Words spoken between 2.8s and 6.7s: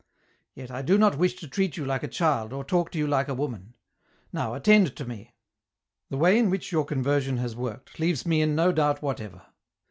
to you like a woman; now attend to me!" The way in